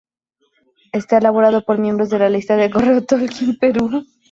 Está 0.93 1.19
elaborado 1.19 1.63
por 1.63 1.77
miembros 1.77 2.09
de 2.09 2.17
la 2.17 2.27
lista 2.27 2.55
de 2.55 2.71
correo 2.71 3.05
Tolkien 3.05 3.55
Perú. 3.59 4.03